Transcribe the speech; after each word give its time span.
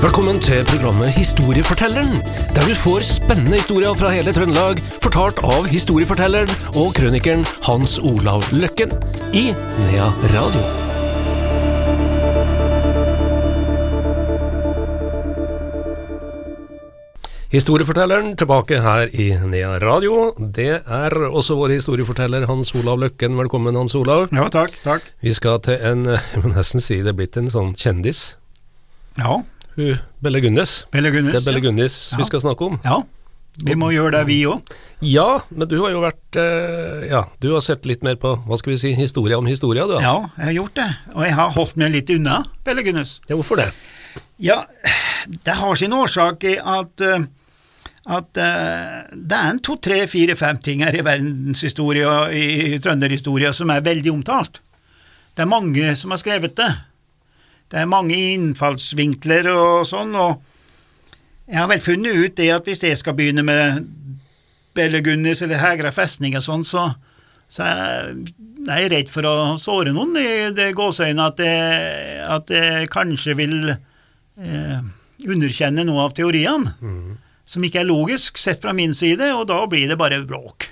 Velkommen 0.00 0.38
til 0.40 0.62
programmet 0.64 1.10
Historiefortelleren, 1.12 2.14
der 2.56 2.62
du 2.64 2.72
får 2.72 3.02
spennende 3.04 3.58
historier 3.58 3.92
fra 3.92 4.08
hele 4.14 4.32
Trøndelag, 4.32 4.78
fortalt 5.04 5.42
av 5.44 5.66
historiefortelleren 5.68 6.48
og 6.80 6.94
krønikeren 6.96 7.42
Hans 7.66 7.98
Olav 8.00 8.46
Løkken 8.48 8.94
i 9.36 9.50
Nea 9.52 10.06
Radio. 10.32 10.62
Historiefortelleren 17.52 18.32
tilbake 18.40 18.80
her 18.80 19.12
i 19.12 19.28
Nea 19.52 19.76
Radio. 19.84 20.32
Det 20.40 20.80
er 20.80 21.18
også 21.28 21.60
vår 21.60 21.76
historieforteller 21.76 22.48
Hans 22.48 22.72
Olav 22.72 23.04
Løkken. 23.04 23.36
Velkommen, 23.36 23.76
Hans 23.76 24.00
Olav. 24.00 24.30
Ja, 24.32 24.48
takk, 24.48 24.80
takk. 24.80 25.12
Vi 25.20 25.36
skal 25.36 25.60
til 25.60 25.76
en, 25.92 26.08
jeg 26.08 26.40
må 26.40 26.56
nesten 26.56 26.80
si 26.80 27.02
det 27.04 27.12
er 27.12 27.20
blitt 27.20 27.36
en 27.36 27.52
sånn 27.52 27.76
kjendis. 27.76 28.30
Ja, 29.20 29.42
Hun 29.80 30.04
Belle 30.20 30.42
Gunnes. 30.44 30.74
Belle 30.92 31.12
Gunnes. 31.14 31.32
Det 31.32 31.40
er 31.40 31.46
Belle 31.48 31.62
ja. 31.62 31.70
Gunnes 31.70 31.96
vi 32.18 32.28
skal 32.28 32.44
snakke 32.44 32.68
om. 32.68 32.76
Ja, 32.84 33.00
vi 33.64 33.74
må 33.78 33.90
gjøre 33.92 34.12
det 34.18 34.22
vi 34.28 34.38
òg. 34.48 34.74
Ja, 35.04 35.42
men 35.50 35.68
du 35.68 35.78
har 35.82 35.92
jo 35.92 36.02
vært 36.04 36.38
eh, 36.38 37.08
Ja, 37.10 37.24
du 37.42 37.50
har 37.54 37.64
sett 37.64 37.88
litt 37.88 38.04
mer 38.06 38.20
på, 38.20 38.34
hva 38.46 38.58
skal 38.60 38.74
vi 38.74 38.78
si, 38.80 38.92
historie 38.96 39.36
om 39.36 39.48
historia, 39.48 39.88
du. 39.88 39.96
Ja, 39.98 40.30
jeg 40.36 40.50
har 40.50 40.56
gjort 40.60 40.76
det. 40.78 40.88
Og 41.16 41.26
jeg 41.26 41.36
har 41.40 41.52
holdt 41.56 41.80
meg 41.80 41.92
litt 41.96 42.12
unna 42.14 42.42
Belle 42.66 42.84
Gunnes. 42.86 43.18
Ja, 43.28 43.36
hvorfor 43.36 43.60
det? 43.60 43.70
Ja, 44.40 44.62
det 45.44 45.58
har 45.58 45.76
sin 45.76 45.94
årsak 45.96 46.46
i 46.48 46.56
at 46.60 47.04
eh, 47.04 47.28
at 48.10 48.38
eh, 48.40 49.10
det 49.12 49.36
er 49.36 49.50
en 49.52 49.60
to, 49.62 49.76
tre, 49.76 50.00
fire, 50.10 50.34
fem 50.38 50.58
ting 50.64 50.80
her 50.82 50.96
i 50.96 51.04
verdenshistorie 51.04 52.06
og 52.08 52.32
i 52.34 52.78
trønderhistorie 52.82 53.52
som 53.54 53.70
er 53.70 53.84
veldig 53.86 54.14
omtalt. 54.14 54.62
Det 55.36 55.44
er 55.44 55.50
mange 55.50 55.92
som 56.00 56.14
har 56.14 56.20
skrevet 56.22 56.56
det. 56.58 56.70
Det 57.70 57.78
er 57.78 57.90
mange 57.90 58.16
innfallsvinkler 58.34 59.46
og 59.52 59.86
sånn, 59.86 60.14
og 60.18 60.40
jeg 61.50 61.58
har 61.58 61.68
vel 61.70 61.82
funnet 61.82 62.18
ut 62.18 62.36
det 62.38 62.50
at 62.54 62.66
hvis 62.66 62.82
jeg 62.86 62.98
skal 62.98 63.16
begynne 63.18 63.44
med 63.46 63.86
Bellegunnis 64.74 65.42
eller 65.42 65.62
Hegra 65.62 65.90
festning 65.94 66.36
og 66.38 66.44
sånn, 66.46 66.66
så, 66.66 66.88
så 67.50 67.66
er 67.66 68.12
jeg 68.60 68.86
er 68.86 68.92
redd 68.92 69.10
for 69.10 69.26
å 69.26 69.34
såre 69.60 69.94
noen 69.96 70.12
i 70.20 70.50
det 70.54 70.72
gåseøynet 70.76 71.22
at 71.32 71.42
jeg, 71.42 72.18
at 72.28 72.52
jeg 72.52 72.90
kanskje 72.92 73.36
vil 73.38 73.56
eh, 73.72 74.78
underkjenne 75.26 75.86
noe 75.88 76.04
av 76.04 76.14
teoriene 76.16 76.74
som 77.50 77.64
ikke 77.66 77.80
er 77.82 77.88
logisk 77.88 78.38
sett 78.38 78.60
fra 78.62 78.74
min 78.76 78.92
side, 78.94 79.32
og 79.34 79.48
da 79.50 79.64
blir 79.66 79.88
det 79.90 79.98
bare 79.98 80.20
bråk. 80.28 80.68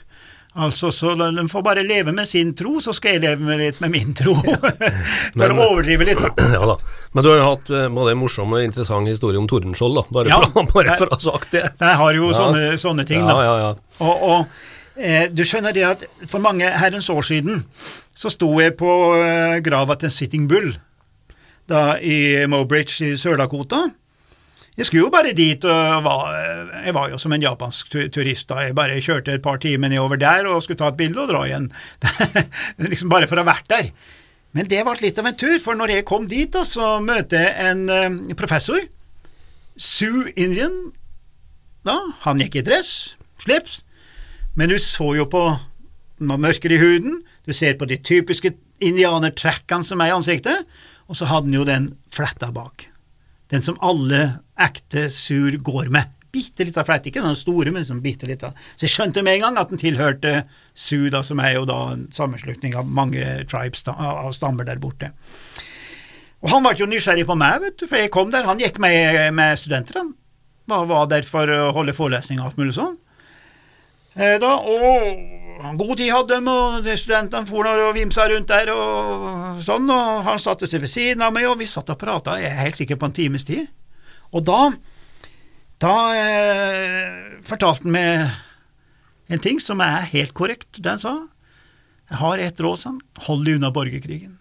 Altså, 0.55 0.89
så 0.91 1.13
De 1.15 1.49
får 1.49 1.63
bare 1.63 1.83
leve 1.87 2.13
med 2.13 2.27
sin 2.27 2.55
tro, 2.57 2.79
så 2.81 2.93
skal 2.97 3.13
jeg 3.19 3.21
leve 3.23 3.45
med 3.45 3.59
litt 3.61 3.81
med 3.85 3.91
min 3.93 4.15
tro. 4.17 4.33
For 4.35 4.73
Men- 5.43 5.53
å 5.61 5.67
overdrive 5.75 6.07
litt. 6.09 6.23
Ja 6.57 6.63
da. 6.67 6.77
Men 7.15 7.25
du 7.25 7.29
har 7.31 7.37
jo 7.43 7.45
hatt 7.51 7.71
eh, 7.71 7.85
både 7.93 8.15
en 8.17 8.19
morsom 8.23 8.53
og 8.57 8.65
interessant 8.65 9.07
historie 9.09 9.39
om 9.39 9.47
Tordenskjold, 9.51 10.01
da. 10.01 10.05
Bare, 10.11 10.33
Ja, 10.33 10.41
for, 10.49 10.67
bare 10.75 10.89
der, 10.95 10.99
for 11.03 11.13
å 11.13 11.19
ha 11.19 11.21
sagt 11.29 11.53
det. 11.55 11.63
Jeg 11.79 12.01
har 12.03 12.19
jo 12.19 12.33
Ja. 12.33 12.39
sånne, 12.41 12.65
sånne 12.81 13.07
ting, 13.07 13.23
ja, 13.23 13.37
da. 13.37 13.45
ja, 13.45 13.55
ja. 13.67 13.71
Og, 14.01 14.27
og 14.33 14.99
eh, 14.99 15.29
du 15.31 15.45
skjønner 15.47 15.77
det 15.77 15.85
at 15.87 16.05
for 16.33 16.43
mange 16.43 16.67
herrens 16.81 17.09
år 17.13 17.23
siden 17.29 17.63
så 18.19 18.33
sto 18.35 18.49
jeg 18.59 18.75
på 18.81 18.91
eh, 19.21 19.61
grava 19.63 19.95
til 20.01 20.11
Sitting 20.11 20.49
Bull 20.51 20.73
da 21.69 21.99
i 22.01 22.47
Mobridge 22.49 23.05
i 23.13 23.17
Sør-Dakota. 23.21 23.85
Jeg 24.79 24.87
skulle 24.87 25.09
jo 25.09 25.11
bare 25.11 25.35
dit, 25.35 25.65
og 25.67 26.05
var, 26.05 26.37
jeg 26.85 26.95
var 26.95 27.09
jo 27.11 27.19
som 27.19 27.33
en 27.35 27.43
japansk 27.43 27.97
turist 28.15 28.47
da. 28.53 28.61
Jeg 28.69 28.77
bare 28.79 29.01
kjørte 29.03 29.35
et 29.35 29.43
par 29.43 29.59
timer 29.59 29.91
nedover 29.91 30.21
der 30.21 30.47
og 30.47 30.63
skulle 30.63 30.79
ta 30.79 30.93
et 30.93 31.01
bilde 31.01 31.25
og 31.25 31.33
dra 31.33 31.41
igjen. 31.49 31.67
liksom 32.93 33.11
bare 33.11 33.27
for 33.27 33.41
å 33.41 33.43
ha 33.43 33.51
vært 33.51 33.67
der. 33.73 33.91
Men 34.55 34.69
det 34.71 34.85
ble 34.87 34.95
litt 35.03 35.19
av 35.19 35.27
en 35.29 35.39
tur, 35.39 35.57
for 35.61 35.77
når 35.77 35.97
jeg 35.97 36.07
kom 36.09 36.29
dit, 36.31 36.51
da, 36.55 36.63
så 36.65 36.99
møter 37.05 37.43
jeg 37.43 37.73
en 37.73 37.83
eh, 37.91 38.37
professor. 38.39 38.81
Sue 39.75 40.31
Indian. 40.39 40.77
Da, 41.87 41.99
han 42.23 42.41
gikk 42.43 42.61
i 42.61 42.65
dress, 42.67 43.17
slips, 43.43 43.81
men 44.59 44.71
du 44.71 44.79
så 44.83 45.13
jo 45.15 45.27
på 45.31 45.43
noe 46.19 46.43
mørkere 46.43 46.75
i 46.75 46.81
huden, 46.83 47.21
du 47.47 47.55
ser 47.55 47.77
på 47.79 47.87
de 47.89 47.99
typiske 48.03 48.51
indianertrekkene 48.83 49.87
som 49.87 50.03
er 50.03 50.11
i 50.11 50.17
ansiktet, 50.17 50.67
og 51.07 51.19
så 51.19 51.29
hadde 51.31 51.51
han 51.51 51.59
jo 51.61 51.67
den 51.67 51.87
fletta 52.13 52.51
bak. 52.55 52.89
Den 53.53 53.65
som 53.65 53.79
alle 53.81 54.41
ekte 54.61 55.09
sur 55.15 55.55
går 55.65 55.91
med. 55.95 56.15
Bitte 56.35 56.67
lita 56.67 56.85
fleit, 56.85 57.07
ikke 57.09 57.25
den 57.25 57.39
store, 57.39 57.73
men 57.73 57.87
sånn 57.89 58.03
bitte 58.05 58.29
lita. 58.29 58.51
Så 58.77 58.85
jeg 58.85 58.93
skjønte 58.93 59.25
med 59.25 59.39
en 59.39 59.47
gang 59.47 59.61
at 59.63 59.73
den 59.73 59.81
tilhørte 59.81 60.35
da, 60.45 61.23
som 61.25 61.41
er 61.41 61.55
jo 61.57 61.65
da 61.69 61.79
en 61.95 62.05
sammenslutning 62.15 62.77
av 62.77 62.87
mange 62.87 63.25
tribes 63.49 63.87
av 63.89 64.31
stammer 64.37 64.69
der 64.69 64.83
borte. 64.83 65.11
Og 66.45 66.53
han 66.53 66.63
ble 66.63 66.77
jo 66.79 66.87
nysgjerrig 66.87 67.27
på 67.27 67.35
meg, 67.39 67.59
vet 67.65 67.81
du, 67.81 67.89
for 67.89 67.99
jeg 67.99 68.13
kom 68.15 68.31
der. 68.31 68.47
Han 68.47 68.61
gikk 68.63 68.79
med, 68.83 69.33
med 69.35 69.59
studenter, 69.59 70.03
han. 70.03 70.15
Var, 70.69 70.85
var 70.87 71.09
der 71.09 71.25
for 71.25 71.49
å 71.49 71.71
holde 71.73 71.97
forelesninger 71.97 72.45
og 72.45 72.51
alt 72.51 72.61
mulig 72.61 72.77
sånn. 72.77 72.99
Eh, 74.19 74.37
da, 74.43 74.53
og 74.59 75.77
god 75.79 75.97
tid 75.97 76.13
hadde 76.13 76.37
de, 76.37 76.53
og 76.53 76.85
de 76.85 76.97
studentene 76.99 77.49
for 77.49 77.69
og 77.71 77.95
vimsa 77.97 78.27
rundt 78.29 78.51
der 78.51 78.73
og 78.75 79.61
sånn, 79.65 79.89
og 79.95 80.25
han 80.27 80.41
satte 80.43 80.69
seg 80.69 80.83
ved 80.85 80.93
siden 80.93 81.25
av 81.25 81.35
meg, 81.35 81.49
og 81.49 81.59
vi 81.61 81.69
satt 81.71 81.93
og 81.95 82.01
prata, 82.01 82.37
jeg 82.43 82.51
er 82.51 82.65
helt 82.67 82.79
sikker 82.79 82.99
på 82.99 83.09
en 83.09 83.17
times 83.17 83.47
tid. 83.49 83.69
Og 84.37 84.45
da, 84.45 84.61
da 85.83 85.95
eh, 86.19 87.39
fortalte 87.47 87.87
han 87.87 87.95
meg 87.95 89.33
en 89.33 89.43
ting 89.45 89.61
som 89.61 89.81
er 89.85 90.09
helt 90.13 90.35
korrekt, 90.37 90.81
det 90.81 90.97
han 90.97 91.03
sa. 91.03 91.15
Jeg 92.09 92.21
har 92.23 92.41
ett 92.41 92.61
råd, 92.65 92.81
sa 92.81 92.95
hold 93.27 93.45
deg 93.45 93.59
unna 93.59 93.73
borgerkrigen. 93.75 94.39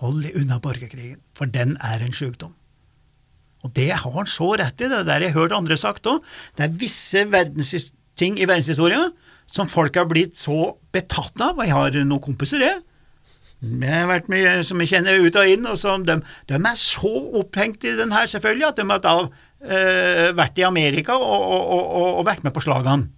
Hold 0.00 0.22
deg 0.26 0.38
unna 0.38 0.60
borgerkrigen, 0.62 1.20
for 1.34 1.50
den 1.50 1.74
er 1.82 2.04
en 2.04 2.14
sykdom. 2.14 2.54
Og 3.66 3.72
det 3.74 3.90
har 3.98 4.12
han 4.14 4.28
så 4.30 4.52
rett 4.60 4.82
i, 4.82 4.90
det 4.90 5.06
der 5.08 5.24
jeg 5.24 5.34
har 5.34 5.42
hørt 5.42 5.56
andre 5.56 5.78
sagt 5.80 6.06
òg. 6.06 6.22
Det 6.54 6.66
er 6.66 6.76
visse 6.78 7.24
ting 8.16 8.38
i 8.38 8.46
verdenshistoria 8.46 9.08
som 9.50 9.70
folk 9.70 9.96
har 9.98 10.06
blitt 10.10 10.38
så 10.38 10.76
betatt 10.94 11.34
av, 11.42 11.58
og 11.58 11.66
jeg 11.66 11.74
har 11.74 11.98
noen 12.04 12.22
kompiser, 12.22 12.62
jeg. 12.62 12.82
Det 13.66 13.90
har 13.90 14.08
vært 14.10 14.30
mye 14.32 14.54
som 14.66 14.80
jeg 14.82 14.92
kjenner 14.94 15.20
ut 15.22 15.36
og 15.38 15.50
inn, 15.50 15.66
og 15.68 15.76
som 15.80 16.06
de, 16.06 16.20
de 16.48 16.56
er 16.56 16.80
så 16.80 17.12
opphengt 17.40 17.84
i 17.86 17.96
den 17.98 18.14
her, 18.14 18.28
selvfølgelig, 18.30 18.70
at 18.70 18.80
de 18.80 18.88
har 18.90 19.04
da 19.04 19.14
eh, 19.26 20.32
vært 20.36 20.58
i 20.60 20.66
Amerika 20.68 21.18
og, 21.18 21.36
og, 21.36 21.68
og, 21.76 22.08
og, 22.20 22.24
vært 22.28 22.46
med 22.46 22.54
på 22.56 22.64
slagene. 22.64 23.10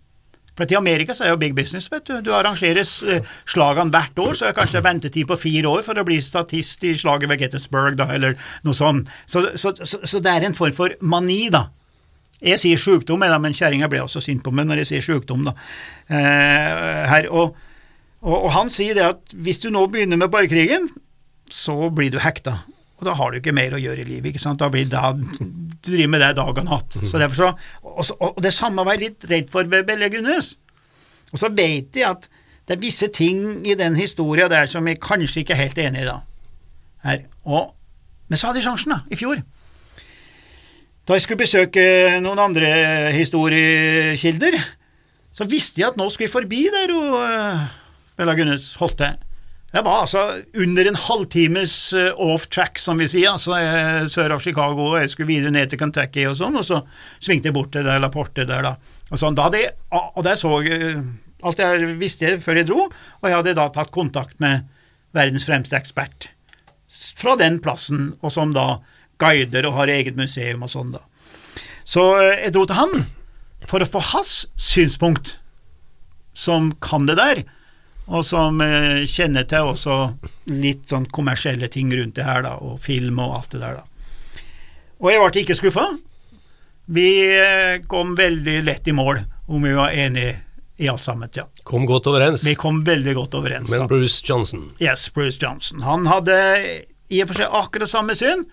For 0.58 0.66
I 0.66 0.74
Amerika 0.74 1.14
så 1.14 1.22
er 1.22 1.30
jo 1.30 1.38
big 1.38 1.54
business, 1.54 1.86
vet 1.92 2.08
du. 2.08 2.16
Du 2.26 2.32
arrangerer 2.34 2.82
eh, 2.82 3.34
slagene 3.46 3.94
hvert 3.94 4.18
år, 4.18 4.32
så 4.34 4.48
er 4.48 4.52
det 4.52 4.58
kanskje 4.58 4.82
ventetid 4.82 5.28
på 5.30 5.38
fire 5.38 5.70
år 5.70 5.84
for 5.86 6.00
å 6.00 6.06
bli 6.06 6.18
statist 6.22 6.82
i 6.88 6.96
slaget 6.98 7.30
ved 7.30 7.44
Gettysburg, 7.44 7.94
da, 8.00 8.08
eller 8.16 8.34
noe 8.66 8.74
sånt. 8.74 9.12
Så, 9.26 9.44
så, 9.54 9.76
så, 9.78 10.02
så 10.02 10.22
det 10.24 10.34
er 10.34 10.48
en 10.48 10.58
form 10.58 10.74
for 10.74 10.96
mani, 11.00 11.44
da. 11.54 11.68
Jeg 12.42 12.58
sier 12.62 12.78
sjukdom, 12.78 13.22
men 13.22 13.54
kjerringa 13.54 13.88
ble 13.90 14.04
også 14.04 14.22
sint 14.22 14.44
på 14.46 14.52
meg 14.54 14.68
når 14.68 14.82
jeg 14.82 14.90
sier 14.92 15.06
sjukdom, 15.08 15.46
da. 15.46 15.54
Eh, 16.10 17.06
her, 17.10 17.30
og, 17.34 17.56
og, 18.24 18.34
og 18.34 18.50
han 18.54 18.72
sier 18.72 18.96
det 18.98 19.04
at 19.06 19.36
hvis 19.36 19.60
du 19.62 19.68
nå 19.70 19.84
begynner 19.92 20.18
med 20.20 20.32
borgerkrigen, 20.32 20.88
så 21.50 21.88
blir 21.94 22.12
du 22.12 22.18
hekta. 22.22 22.58
Og 22.98 23.06
da 23.06 23.14
har 23.14 23.30
du 23.30 23.38
ikke 23.38 23.54
mer 23.54 23.76
å 23.76 23.80
gjøre 23.80 24.02
i 24.02 24.08
livet, 24.08 24.32
ikke 24.32 24.42
sant. 24.42 24.58
Da 24.58 24.70
blir 24.72 24.88
det, 24.90 25.02
du 25.38 25.90
driver 25.92 26.10
med 26.10 26.24
det 26.24 26.32
dag 26.40 26.50
og 26.50 26.64
natt. 26.66 26.98
Så 27.06 27.20
derfor 27.20 27.38
så, 27.38 27.50
og, 27.86 28.00
og 28.32 28.40
det 28.42 28.52
samme 28.56 28.82
var 28.86 28.98
jeg 28.98 29.04
litt 29.12 29.28
redd 29.30 29.52
for 29.52 29.70
ved 29.70 29.86
Belle 29.86 30.10
Gunnes. 30.10 30.56
Og 31.30 31.38
så 31.38 31.52
vet 31.54 31.92
de 31.94 32.04
at 32.08 32.26
det 32.68 32.76
er 32.76 32.82
visse 32.82 33.08
ting 33.14 33.62
i 33.64 33.76
den 33.78 33.94
historia 33.96 34.48
der 34.50 34.66
som 34.68 34.88
jeg 34.90 35.00
kanskje 35.00 35.44
ikke 35.44 35.54
er 35.54 35.62
helt 35.62 35.78
enig 35.80 36.02
i 36.02 36.08
da. 36.08 36.18
Her. 37.06 37.22
Og, 37.46 37.70
men 38.28 38.40
så 38.40 38.50
hadde 38.50 38.60
de 38.60 38.66
sjansen, 38.66 38.92
da, 38.92 39.00
i 39.08 39.16
fjor. 39.16 39.40
Da 41.08 41.16
jeg 41.16 41.24
skulle 41.24 41.40
besøke 41.46 41.84
noen 42.20 42.42
andre 42.42 42.68
historiekilder, 43.14 44.58
så 45.32 45.46
visste 45.48 45.80
jeg 45.80 45.94
at 45.94 45.96
nå 46.00 46.10
skulle 46.10 46.26
jeg 46.26 46.34
forbi 46.34 46.66
der 46.74 46.92
og 46.92 47.14
Bella 48.18 48.34
Gunnes 48.38 48.72
Holte. 48.80 49.14
Det 49.68 49.82
var 49.84 50.02
altså 50.02 50.22
under 50.56 50.88
en 50.88 50.96
halvtimes 50.96 51.74
eh, 51.92 52.10
off 52.16 52.46
track, 52.48 52.80
som 52.80 52.98
vi 52.98 53.08
sier, 53.10 53.34
altså 53.34 53.56
eh, 53.58 54.06
sør 54.08 54.38
av 54.38 54.42
Chicago, 54.44 54.90
og 54.94 54.98
jeg 55.02 55.12
skulle 55.12 55.28
videre 55.28 55.52
ned 55.54 55.68
til 55.68 55.80
Kentucky 55.80 56.24
og 56.28 56.38
sånn, 56.38 56.56
og 56.56 56.64
så 56.64 56.80
svingte 57.20 57.50
jeg 57.50 57.56
bort 57.58 57.74
til 57.76 57.84
det 57.86 57.98
Laporte 58.00 58.48
der, 58.48 58.64
da. 58.64 58.96
Og, 59.10 59.18
sånn, 59.20 59.36
da 59.36 59.50
jeg, 59.52 59.74
og 59.92 60.22
der 60.24 60.40
så 60.40 60.54
jeg 60.64 61.02
alt 61.46 61.60
jeg 61.62 61.92
visste 62.00 62.32
før 62.42 62.58
jeg 62.58 62.68
dro, 62.70 62.86
og 62.88 63.28
jeg 63.28 63.36
hadde 63.36 63.56
da 63.58 63.68
tatt 63.74 63.92
kontakt 63.94 64.40
med 64.42 64.66
verdens 65.16 65.46
fremste 65.48 65.78
ekspert 65.78 66.30
fra 67.18 67.36
den 67.38 67.58
plassen, 67.62 68.14
og 68.24 68.32
som 68.32 68.54
da 68.56 68.80
guider 69.20 69.66
og 69.68 69.76
har 69.76 69.92
eget 69.92 70.16
museum 70.18 70.64
og 70.64 70.72
sånn, 70.72 70.94
da. 70.96 71.04
Så 71.88 72.04
eh, 72.22 72.46
jeg 72.46 72.56
dro 72.56 72.64
til 72.68 72.78
han 72.80 73.04
for 73.68 73.84
å 73.84 73.90
få 73.90 74.02
hans 74.14 74.32
synspunkt, 74.56 75.36
som 76.32 76.70
kan 76.80 77.06
det 77.08 77.18
der, 77.18 77.44
og 78.08 78.24
som 78.24 78.60
eh, 78.64 79.04
kjenner 79.08 79.44
til 79.48 79.70
også 79.74 79.96
litt 80.48 80.88
sånn 80.88 81.06
kommersielle 81.12 81.68
ting 81.72 81.92
rundt 81.92 82.16
det 82.16 82.26
her, 82.26 82.42
da, 82.46 82.56
og 82.64 82.80
film 82.80 83.20
og 83.20 83.36
alt 83.38 83.54
det 83.54 83.62
der, 83.62 83.80
da. 83.82 84.44
Og 84.98 85.10
jeg 85.12 85.22
ble 85.22 85.42
ikke 85.44 85.58
skuffa. 85.58 85.86
Vi 86.88 87.08
eh, 87.36 87.80
kom 87.86 88.14
veldig 88.18 88.62
lett 88.64 88.88
i 88.88 88.96
mål 88.96 89.20
om 89.52 89.64
vi 89.64 89.74
var 89.76 89.92
enige 89.92 90.38
i 90.78 90.88
alt 90.88 91.02
sammen, 91.02 91.28
ja. 91.34 91.44
Kom 91.68 91.84
godt 91.88 92.06
overens. 92.08 92.46
Vi 92.46 92.54
kom 92.58 92.80
veldig 92.86 93.14
godt 93.18 93.36
overens. 93.36 93.70
Men. 93.72 93.88
Bruce 93.90 94.22
Johnson 94.24 94.68
Yes, 94.80 95.08
Bruce 95.12 95.38
Johnson. 95.42 95.82
Han 95.84 96.06
hadde 96.08 96.36
i 97.08 97.22
og 97.24 97.30
for 97.30 97.42
seg 97.42 97.56
akkurat 97.60 97.90
samme 97.90 98.16
syn. 98.18 98.46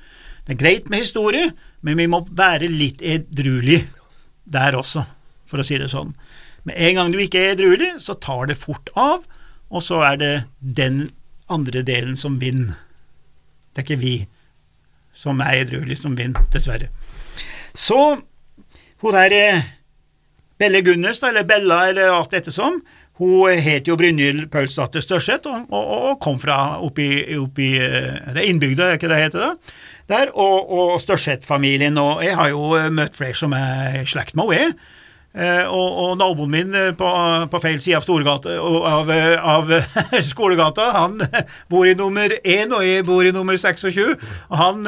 Det 0.45 0.55
er 0.55 0.61
greit 0.61 0.89
med 0.89 1.05
historie, 1.05 1.51
men 1.85 1.99
vi 1.99 2.07
må 2.09 2.21
være 2.27 2.69
litt 2.69 3.01
edruelig 3.05 3.83
der 4.45 4.77
også, 4.77 5.05
for 5.49 5.61
å 5.61 5.65
si 5.65 5.77
det 5.81 5.89
sånn. 5.93 6.11
Med 6.65 6.77
en 6.81 6.99
gang 6.99 7.13
du 7.13 7.19
ikke 7.21 7.41
er 7.41 7.55
edruelig, 7.55 7.95
så 8.01 8.17
tar 8.21 8.49
det 8.49 8.57
fort 8.57 8.89
av, 8.97 9.25
og 9.69 9.83
så 9.83 10.01
er 10.11 10.19
det 10.21 10.33
den 10.59 11.05
andre 11.51 11.83
delen 11.85 12.17
som 12.17 12.39
vinner. 12.41 12.77
Det 13.73 13.83
er 13.83 13.87
ikke 13.87 14.01
vi 14.01 14.15
som 15.15 15.39
er 15.43 15.61
edruelige 15.63 16.01
som 16.01 16.15
vinner, 16.17 16.43
dessverre. 16.53 16.89
Så 17.75 17.99
hun 19.01 19.15
der 19.15 19.35
eh, 19.35 19.63
Belle 20.59 20.81
Gunnes, 20.83 21.23
eller 21.23 21.43
Bella, 21.43 21.87
eller 21.89 22.13
alt 22.15 22.31
dette 22.31 22.51
som, 22.51 22.79
hun 23.19 23.61
het 23.63 23.87
jo 23.87 23.95
Brynhild 23.95 24.49
Paulsdatter 24.51 25.03
Størseth 25.03 25.47
og, 25.47 25.69
og, 25.71 25.91
og, 26.09 26.17
kom 26.23 26.39
fra 26.39 26.81
oppi, 26.83 27.07
oppi 27.39 27.69
eh, 27.79 28.33
det 28.35 28.47
innbygda, 28.49 28.89
er 28.89 28.99
ikke 28.99 29.11
det 29.11 29.21
heter 29.21 29.45
da? 29.45 29.51
Der, 30.11 30.31
og, 30.35 30.71
og 30.71 30.99
Størseth-familien, 31.01 31.97
og 31.97 32.23
jeg 32.23 32.35
har 32.37 32.51
jo 32.51 32.75
møtt 32.93 33.15
flere 33.17 33.37
som 33.39 33.55
er 33.57 34.01
i 34.01 34.05
slekt 34.09 34.35
med 34.37 34.51
henne. 34.53 34.75
Eh, 35.35 35.67
og, 35.67 35.97
og, 35.99 36.13
naboen 36.19 36.51
min 36.53 36.75
på, 36.95 37.11
på 37.51 37.59
feil 37.59 37.81
side 37.83 37.99
av, 37.99 38.05
Storgata, 38.05 38.55
av, 38.55 39.11
av 39.51 39.73
skolegata, 40.31 40.93
han 40.95 41.19
bor 41.71 41.89
i 41.89 41.95
nummer 41.99 42.31
én, 42.39 42.71
og 42.71 42.85
jeg 42.87 43.03
bor 43.07 43.27
i 43.27 43.35
nummer 43.35 43.59
26. 43.59 44.15
Og 44.47 44.55
han 44.61 44.87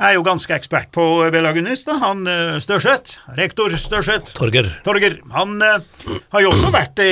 er 0.00 0.16
jo 0.16 0.24
ganske 0.26 0.56
ekspert 0.56 0.90
på 0.96 1.04
Belagunist, 1.30 1.86
da. 1.86 1.98
Han 2.02 2.24
Størseth, 2.64 3.20
rektor 3.36 3.76
Størseth. 3.78 4.32
Torger. 4.34 4.72
Torger. 4.82 5.18
Han 5.36 5.60
har 5.60 6.42
jo 6.42 6.50
også 6.50 6.72
vært 6.74 7.02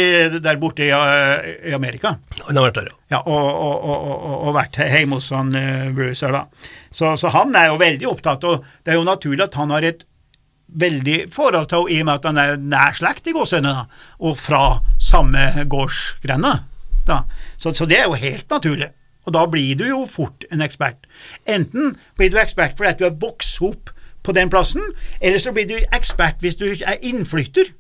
der 0.40 0.58
borte 0.58 0.88
i, 0.88 0.90
i, 0.90 1.76
Amerika. 1.76 2.16
Han 2.48 2.58
har 2.58 2.70
vært 2.70 2.80
der, 2.80 2.90
ja. 2.90 3.18
ja 3.18 3.22
og, 3.22 3.48
og, 3.52 3.88
og, 3.92 4.36
og 4.48 4.56
vært 4.56 4.80
hjemme 4.80 5.20
hos 5.20 5.30
han 5.36 5.52
Bruce 5.94 6.24
her, 6.26 6.40
da. 6.40 6.72
Så, 6.90 7.12
så, 7.20 7.30
han 7.36 7.52
er 7.54 7.70
jo 7.70 7.78
veldig 7.84 8.08
opptatt, 8.08 8.48
og 8.48 8.64
det 8.82 8.96
er 8.96 8.98
jo 8.98 9.06
naturlig 9.06 9.46
at 9.46 9.60
han 9.60 9.76
har 9.76 9.84
et 9.86 10.08
veldig 10.68 11.18
forhold 11.32 11.68
til 11.70 11.88
i 11.90 12.00
og 12.02 12.08
med 12.08 12.14
at 12.14 12.28
han 12.28 12.40
er 12.40 12.56
nær 12.60 12.96
slekt 12.96 13.28
i 13.30 13.34
gåsehudene, 13.36 13.86
og 14.20 14.38
fra 14.38 14.80
samme 15.00 15.64
gårdsgrenda. 15.68 16.54
Så, 17.56 17.72
så 17.72 17.86
det 17.88 17.98
er 17.98 18.08
jo 18.08 18.18
helt 18.20 18.50
naturlig. 18.50 18.90
Og 19.28 19.34
da 19.36 19.44
blir 19.48 19.76
du 19.76 19.84
jo 19.88 20.04
fort 20.08 20.44
en 20.52 20.64
ekspert. 20.64 21.08
Enten 21.48 21.96
blir 22.16 22.32
du 22.32 22.38
ekspert 22.40 22.76
fordi 22.76 22.98
du 23.00 23.08
har 23.08 23.16
vokst 23.20 23.60
opp 23.64 23.92
på 24.24 24.32
den 24.36 24.50
plassen, 24.52 24.84
eller 25.20 25.40
så 25.40 25.52
blir 25.56 25.68
du 25.68 25.76
ekspert 25.94 26.40
hvis 26.44 26.58
du 26.60 26.66
er 26.72 27.00
innflytter. 27.00 27.72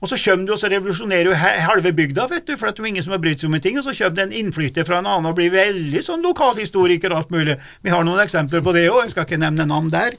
Og 0.00 0.08
så 0.08 0.16
kommer 0.16 0.46
du 0.48 0.54
og 0.54 0.60
så 0.60 0.70
revolusjonerer 0.72 1.28
du 1.28 1.34
halve 1.36 1.92
bygda, 1.92 2.24
vet 2.30 2.46
du, 2.48 2.54
for 2.56 2.70
det 2.70 2.80
er 2.80 2.88
ingen 2.88 3.04
som 3.04 3.12
har 3.12 3.20
brydd 3.20 3.42
seg 3.42 3.50
om 3.50 3.56
en 3.58 3.64
ting, 3.64 3.76
og 3.76 3.84
så 3.84 3.92
kommer 3.98 4.16
det 4.16 4.24
en 4.24 4.38
innflytter 4.38 4.86
fra 4.88 5.00
en 5.00 5.08
annen 5.10 5.28
og 5.28 5.36
blir 5.36 5.52
veldig 5.52 6.00
sånn 6.04 6.24
lokalhistoriker 6.24 7.12
og 7.12 7.18
alt 7.18 7.34
mulig. 7.34 7.58
Vi 7.84 7.92
har 7.92 8.06
noen 8.06 8.22
eksempler 8.24 8.64
på 8.64 8.72
det 8.76 8.86
òg, 8.88 9.02
jeg 9.04 9.12
skal 9.12 9.28
ikke 9.28 9.42
nevne 9.42 9.68
navn 9.68 9.92
der, 9.92 10.16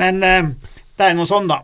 men 0.00 0.20
uh, 0.20 0.52
det 1.02 1.10
er 1.10 1.18
noe 1.18 1.28
sånn, 1.28 1.50
da. 1.50 1.62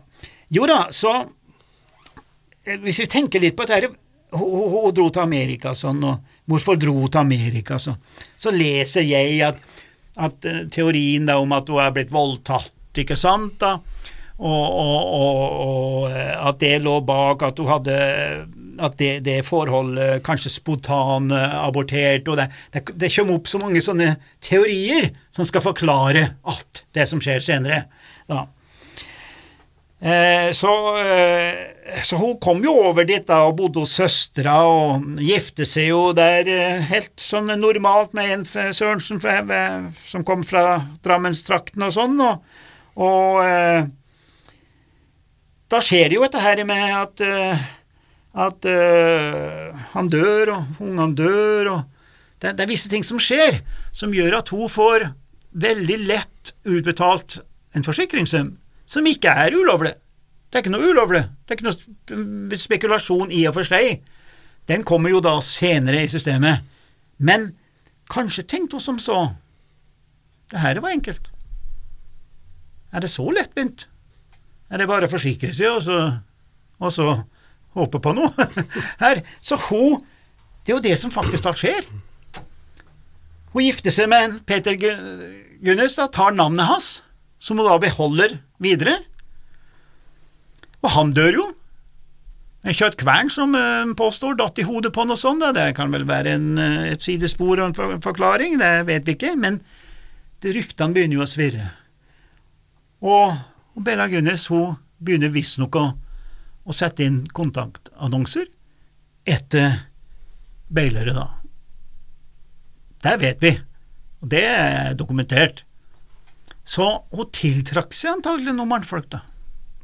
Jo 0.53 0.67
da, 0.69 0.83
så 0.95 1.15
uh, 1.23 2.77
Hvis 2.83 3.01
vi 3.03 3.09
tenker 3.09 3.43
litt 3.43 3.57
på 3.57 3.67
dette 3.69 3.91
hun, 4.29 4.91
dro 4.93 5.07
til 5.09 5.23
Amerika 5.23 5.73
sånn, 5.73 6.03
og 6.05 6.35
hvorfor 6.49 6.77
dro 6.77 7.07
til 7.07 7.23
Amerika? 7.23 7.79
sånn? 7.81 7.97
så 8.37 8.53
leser 8.53 9.07
jeg 9.07 9.39
at, 9.47 9.57
at 10.21 10.45
uh, 10.45 10.61
teorien 10.69 11.25
da, 11.25 11.39
om 11.41 11.55
at 11.57 11.69
hun 11.69 11.81
er 11.81 11.95
blitt 11.95 12.13
voldtatt, 12.13 12.75
ikke 12.99 13.17
sant, 13.17 13.55
da, 13.61 13.77
og, 14.39 14.65
og, 14.79 14.99
og, 15.15 15.39
og 15.63 16.11
eh, 16.13 16.35
at 16.47 16.59
det 16.61 16.77
lå 16.83 16.93
bak 17.03 17.43
at 17.43 17.59
hun 17.59 17.67
hadde 17.67 17.95
at 18.79 18.95
det, 18.99 19.09
det 19.25 19.41
forholdet 19.47 20.23
kanskje 20.23 20.53
spontanabortert, 20.53 22.29
og 22.31 22.39
det, 22.39 22.47
det, 22.73 22.83
det 22.95 23.09
kommer 23.11 23.39
opp 23.39 23.49
så 23.51 23.59
mange 23.61 23.81
sånne 23.83 24.13
teorier 24.43 25.09
som 25.35 25.47
skal 25.47 25.65
forklare 25.65 26.23
alt 26.47 26.85
det 26.95 27.07
som 27.11 27.19
skjer 27.23 27.43
senere. 27.43 27.81
da. 28.31 28.45
Eh, 30.01 30.51
så, 30.51 30.97
eh, 30.97 32.03
så, 32.03 32.15
hun 32.15 32.37
kom 32.39 32.63
jo 32.63 32.71
over 32.87 33.03
dit 33.03 33.25
da 33.27 33.41
og 33.49 33.57
bodde 33.57 33.81
hos 33.83 33.97
søstera 33.97 34.53
og 34.63 35.19
gifte 35.19 35.65
seg 35.67 35.89
jo 35.89 36.13
der 36.15 36.47
eh, 36.47 36.85
helt 36.87 37.19
sånn 37.19 37.51
normalt 37.59 38.15
med 38.15 38.31
en 38.31 38.45
Sørensen 38.47 39.19
som 40.07 40.23
kom 40.23 40.45
fra 40.47 40.63
Drammenstrakten 41.03 41.83
og 41.83 41.91
sånn, 41.97 42.15
og, 42.23 42.39
og 42.95 43.89
da 45.69 45.83
skjer 45.83 46.07
det 46.07 46.15
jo 46.15 46.23
dette 46.23 46.45
her 46.47 46.63
med 46.65 46.95
at, 46.95 47.25
at 48.47 48.65
uh, 48.65 49.83
han 49.91 50.07
dør, 50.09 50.53
og 50.55 50.79
ungene 50.81 51.13
dør, 51.13 51.69
og 51.75 51.83
det, 52.39 52.55
det, 52.55 52.63
er 52.63 52.71
visse 52.71 52.89
ting 52.89 53.05
som 53.05 53.19
skjer 53.21 53.59
som 53.91 54.15
gjør 54.15 54.39
at 54.39 54.49
hun 54.55 54.71
får 54.71 55.11
veldig 55.59 55.99
lett 56.07 56.55
utbetalt 56.65 57.41
en 57.77 57.85
forsikringssum 57.85 58.55
som 58.89 59.05
ikke 59.05 59.29
er 59.29 59.53
ulovlig. 59.53 59.93
Det 60.49 60.57
er 60.57 60.63
ikke 60.63 60.73
noe 60.73 60.89
ulovlig. 60.89 61.21
Det 61.45 61.53
er 61.53 61.59
ikke 61.59 61.69
noe 61.69 62.57
spekulasjon 62.57 63.33
i 63.35 63.43
og 63.49 63.53
for 63.59 63.67
seg. 63.69 63.99
Den 64.69 64.85
kommer 64.85 65.13
jo 65.13 65.21
da 65.21 65.35
senere 65.45 66.01
i 66.03 66.09
systemet. 66.09 66.65
Men 67.21 67.51
kanskje 68.09 68.47
tenkte 68.49 68.79
hun 68.79 68.85
som 68.85 68.97
så. 69.01 69.19
Det 70.49 70.61
her 70.63 70.81
var 70.81 70.95
enkelt. 70.95 71.29
Er 72.89 73.05
det 73.05 73.11
så 73.13 73.27
lettvint? 73.29 73.85
Er 74.69 74.81
det 74.81 74.89
bare 74.89 75.05
å 75.05 75.11
forsikre 75.11 75.53
seg, 75.53 75.69
og 75.69 75.83
så, 75.85 75.97
og 76.81 76.93
så 76.93 77.07
håpe 77.77 78.01
på 78.01 78.13
noe? 78.17 78.49
Her, 79.03 79.21
Så 79.41 79.57
hun 79.69 80.01
Det 80.65 80.73
er 80.73 80.77
jo 80.77 80.83
det 80.83 80.97
som 80.99 81.11
faktisk 81.11 81.43
da 81.45 81.53
skjer. 81.57 81.85
Hun 83.53 83.63
gifter 83.63 83.93
seg 83.93 84.09
med 84.11 84.41
Peter 84.45 84.75
Gunnes, 84.77 85.95
da, 85.97 86.05
tar 86.13 86.35
navnet 86.35 86.69
hans, 86.69 86.89
som 87.41 87.57
hun 87.57 87.65
da 87.65 87.77
beholder 87.81 88.35
videre. 88.63 88.97
Og 90.83 90.93
han 90.95 91.13
dør 91.15 91.39
jo. 91.41 91.47
En 92.67 92.75
kjøttkvern 92.75 93.29
som 93.31 93.55
uh, 93.55 93.87
påstår 93.95 94.35
datt 94.39 94.59
i 94.59 94.65
hodet 94.67 94.91
på 94.95 95.05
noe 95.07 95.19
sånt, 95.19 95.43
da. 95.43 95.53
det 95.55 95.77
kan 95.77 95.91
vel 95.93 96.03
være 96.07 96.35
en, 96.35 96.49
uh, 96.59 96.89
et 96.91 97.03
sidespor 97.03 97.61
og 97.61 97.69
en 97.69 98.01
forklaring, 98.03 98.57
det 98.59 98.73
vet 98.89 99.07
vi 99.07 99.15
ikke, 99.15 99.31
men 99.39 99.61
ryktene 100.43 100.95
begynner 100.95 101.19
jo 101.19 101.23
å 101.23 101.29
svirre. 101.29 101.69
Og, 102.99 103.31
og 103.75 103.85
Bella 103.85 104.09
Gunnes 104.11 104.43
hun 104.51 104.75
begynner 104.99 105.31
visstnok 105.31 105.79
å, 105.79 105.85
å 106.67 106.75
sette 106.75 107.07
inn 107.07 107.21
kontaktannonser 107.31 108.49
etter 109.29 109.85
bailere, 110.67 111.15
da. 111.15 111.27
Der 113.07 113.19
vet 113.21 113.39
vi, 113.39 113.53
og 114.19 114.31
det 114.35 114.43
er 114.43 114.95
dokumentert. 114.99 115.63
Så 116.69 116.85
hun 117.09 117.29
tiltrakk 117.33 117.95
seg 117.97 118.19
antagelig 118.19 118.53
noen 118.53 118.69
mannfolk, 118.69 119.09
da. 119.09 119.23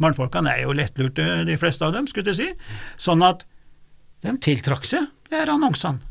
Mannfolkene 0.04 0.52
er 0.52 0.66
jo 0.66 0.76
lettlurte, 0.76 1.46
de 1.48 1.56
fleste 1.58 1.86
av 1.88 1.96
dem, 1.96 2.08
skulle 2.10 2.34
jeg 2.34 2.38
si, 2.38 2.74
sånn 3.02 3.24
at 3.26 3.46
de 4.26 4.34
tiltrakk 4.44 4.86
seg 4.88 5.08
de 5.30 5.40
her 5.40 5.52
annonsene. 5.54 6.04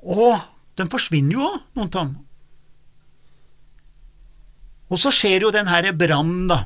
Og 0.00 0.40
de 0.80 0.88
forsvinner 0.90 1.36
jo 1.36 1.46
òg, 1.46 1.62
noen 1.76 1.88
av 1.88 1.94
dem. 2.02 2.18
Og 4.90 4.98
så 4.98 5.12
skjer 5.14 5.46
jo 5.46 5.52
den 5.54 5.70
her 5.70 5.86
brannen, 5.94 6.48
da, 6.50 6.64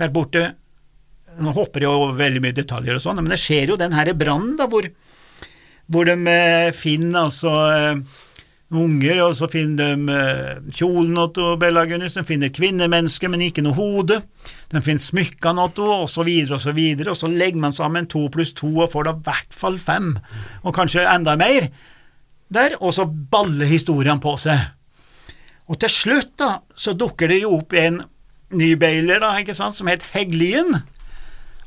der 0.00 0.10
borte. 0.12 0.42
Nå 1.38 1.54
hopper 1.56 1.84
jeg 1.84 1.92
over 1.92 2.16
veldig 2.18 2.42
mye 2.44 2.56
detaljer 2.56 2.98
og 2.98 3.04
sånn, 3.04 3.22
men 3.22 3.32
det 3.32 3.40
skjer 3.40 3.72
jo 3.72 3.78
den 3.80 3.94
her 3.96 4.10
brannen, 4.18 4.56
da, 4.58 4.66
hvor, 4.68 4.88
hvor 5.86 6.08
de 6.08 6.16
eh, 6.28 6.72
finner 6.76 7.28
altså 7.28 7.54
eh, 7.70 8.02
unger, 8.72 9.20
og 9.24 9.34
så 9.36 9.48
finner 9.52 9.94
de 9.94 10.12
uh, 10.12 10.72
kjolen 10.74 11.16
til 11.36 11.56
Bella 11.60 11.84
Gunnis, 11.88 12.16
de 12.16 12.24
finner 12.26 12.52
kvinnemennesker, 12.54 13.30
men 13.32 13.44
ikke 13.46 13.64
noe 13.64 13.76
hode, 13.76 14.20
de 14.72 14.82
finner 14.84 15.04
smykkene 15.04 15.66
til 15.76 15.90
og 15.92 16.08
så 16.10 16.24
videre 16.26 16.56
og 16.56 16.62
så 16.64 16.74
videre, 16.76 17.12
og 17.12 17.18
så 17.18 17.30
legger 17.30 17.62
man 17.62 17.76
sammen 17.76 18.08
to 18.10 18.26
pluss 18.32 18.54
to 18.56 18.70
og 18.78 18.90
får 18.92 19.08
da 19.08 19.16
i 19.16 19.26
hvert 19.28 19.58
fall 19.62 19.78
fem, 19.82 20.14
og 20.62 20.76
kanskje 20.76 21.04
enda 21.08 21.36
mer, 21.40 21.68
der, 22.52 22.76
og 22.80 22.94
så 22.96 23.06
baller 23.08 23.68
historien 23.68 24.20
på 24.20 24.36
seg. 24.40 24.60
Og 25.72 25.78
til 25.80 25.92
slutt, 25.92 26.34
da, 26.40 26.58
så 26.76 26.96
dukker 26.98 27.30
det 27.32 27.42
jo 27.44 27.56
opp 27.58 27.72
en 27.78 28.02
ny 28.52 28.74
bailer, 28.80 29.22
da, 29.22 29.34
ikke 29.40 29.56
sant, 29.56 29.76
som 29.78 29.88
het 29.88 30.04
Heglien. 30.12 30.82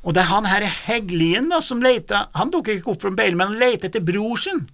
Og 0.06 0.14
det 0.14 0.22
er 0.22 0.30
han 0.30 0.46
herre 0.46 0.70
Heglien 0.86 1.50
da, 1.50 1.62
som 1.66 1.82
leter, 1.82 2.28
han 2.38 2.54
dukker 2.54 2.78
ikke 2.78 2.94
opp 2.94 3.02
fra 3.02 3.14
bailer, 3.18 3.38
men 3.40 3.54
han 3.54 3.62
leter 3.62 3.90
etter 3.90 4.06
bror 4.06 4.38
sin 4.42 4.66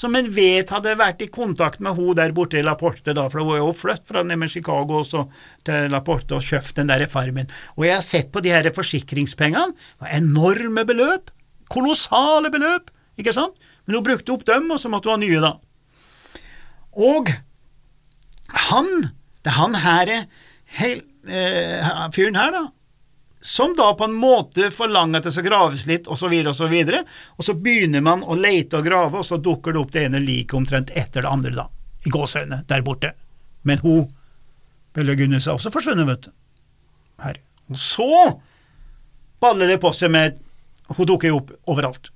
som 0.00 0.16
en 0.16 0.28
vet 0.32 0.70
hadde 0.72 0.96
vært 0.96 1.20
i 1.24 1.28
kontakt 1.32 1.82
med 1.84 1.98
hun 1.98 2.16
der 2.16 2.32
borte 2.36 2.58
i 2.60 2.64
La 2.64 2.76
Porte, 2.80 3.12
da, 3.16 3.26
for 3.28 3.44
hun 3.44 3.56
er 3.56 3.60
jo 3.60 3.72
flyttet 3.76 4.08
fra 4.08 4.48
Chicago 4.48 5.00
også 5.02 5.26
til 5.66 5.90
Laporte 5.92 6.38
og 6.38 6.46
kjøpt 6.46 6.78
den 6.78 6.88
der 6.88 7.04
farmen. 7.10 7.50
Og 7.76 7.84
jeg 7.84 7.98
har 7.98 8.06
sett 8.06 8.32
på 8.32 8.40
de 8.40 8.54
her 8.54 8.70
forsikringspengene, 8.72 9.76
enorme 10.16 10.86
beløp, 10.88 11.30
kolossale 11.68 12.50
beløp, 12.50 12.90
ikke 13.20 13.36
sant, 13.36 13.56
men 13.84 13.98
hun 13.98 14.06
brukte 14.06 14.32
opp 14.32 14.46
dem, 14.48 14.70
og 14.70 14.80
så 14.80 14.88
måtte 14.88 15.10
hun 15.10 15.20
ha 15.20 15.24
nye, 15.26 15.44
da. 15.44 15.52
Og 16.96 17.32
han, 18.70 18.90
det 19.44 19.52
er 19.52 19.58
han 19.58 19.80
her, 19.84 20.14
hel, 20.80 21.02
eh, 21.28 21.90
fyren 22.16 22.40
her, 22.40 22.54
da, 22.56 22.66
som 23.40 23.72
da 23.76 23.94
på 23.96 24.04
en 24.04 24.16
måte 24.20 24.68
forlanger 24.74 25.20
at 25.20 25.28
det 25.28 25.32
skal 25.32 25.46
graves 25.46 25.86
litt, 25.88 26.08
osv., 26.12 26.32
osv., 26.50 26.74
og 27.36 27.44
så 27.46 27.54
begynner 27.56 28.04
man 28.04 28.24
å 28.24 28.36
lete 28.36 28.80
og 28.80 28.86
grave, 28.86 29.22
og 29.22 29.26
så 29.26 29.40
dukker 29.40 29.72
det 29.72 29.80
opp 29.80 29.92
det 29.94 30.04
ene 30.08 30.20
liket 30.20 30.58
omtrent 30.58 30.92
etter 30.92 31.24
det 31.24 31.30
andre, 31.30 31.54
da, 31.56 31.66
i 32.04 32.12
gåseøynene, 32.12 32.62
der 32.68 32.84
borte. 32.84 33.14
Men 33.64 33.80
hun 33.84 34.08
Belle 34.96 35.14
Gunnes 35.14 35.46
er 35.46 35.54
også 35.54 35.72
forsvunnet, 35.72 36.08
vet 36.08 36.26
du. 36.26 36.30
Her. 37.22 37.40
Og 37.70 37.78
så 37.78 38.10
baller 39.40 39.70
det 39.70 39.80
på 39.82 39.92
seg 39.94 40.12
med 40.12 40.38
Hun 40.90 41.06
dukker 41.06 41.30
jo 41.30 41.36
opp 41.38 41.50
overalt. 41.70 42.08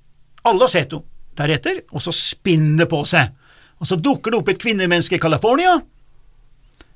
Alle 0.43 0.65
har 0.65 0.71
sett 0.73 0.91
henne 0.91 1.07
deretter, 1.39 1.77
og 1.95 2.01
så 2.03 2.11
spinner 2.11 2.83
det 2.83 2.89
på 2.91 2.99
seg. 3.07 3.29
Og 3.79 3.87
så 3.87 3.95
dukker 3.95 4.33
det 4.33 4.39
opp 4.41 4.49
et 4.51 4.59
kvinnemenneske 4.59 5.15
i 5.15 5.21
California, 5.23 5.77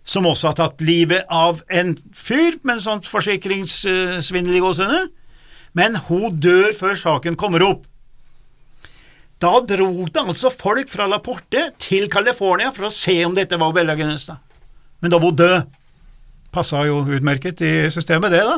som 0.10 0.25
også 0.25 0.50
har 0.50 0.58
tatt 0.58 0.82
livet 0.82 1.28
av 1.30 1.62
en 1.70 1.94
fyr 2.18 2.58
med 2.63 2.78
en 2.78 2.84
sånn 2.86 3.06
forsikringssvindel 3.06 4.58
i 4.58 4.62
gåsehudene, 4.63 5.10
men 5.78 6.00
hun 6.08 6.34
dør 6.42 6.74
før 6.74 6.98
saken 6.98 7.38
kommer 7.38 7.66
opp. 7.68 7.86
Da 9.39 9.54
dro 9.63 9.88
det 10.10 10.20
altså 10.20 10.51
folk 10.51 10.89
fra 10.92 11.06
La 11.08 11.22
Porte 11.24 11.70
til 11.80 12.10
California 12.12 12.74
for 12.75 12.89
å 12.89 12.94
se 12.94 13.16
om 13.24 13.38
dette 13.38 13.60
var 13.60 13.75
Bella 13.75 13.96
Genesta. 13.96 14.39
Men 15.00 15.13
da 15.13 15.20
var 15.22 15.32
hun 15.32 15.39
død. 15.39 15.75
Passa 16.50 16.82
jo 16.88 17.04
utmerket 17.06 17.62
i 17.62 17.74
systemet, 17.94 18.34
det, 18.34 18.42
da, 18.42 18.58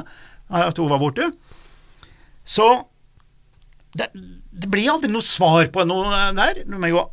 at 0.64 0.80
hun 0.80 0.90
var 0.90 1.02
borte. 1.02 1.28
Så 2.48 2.66
det, 3.92 4.08
det 4.16 4.70
blir 4.72 4.94
aldri 4.94 5.12
noe 5.12 5.26
svar 5.26 5.68
på 5.74 5.84
noe 5.86 6.32
der. 6.38 6.64
De 6.64 6.80
har 6.80 6.94
jo 6.94 7.04